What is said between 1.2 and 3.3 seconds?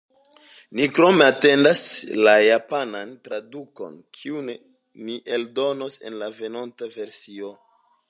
atendas la japanan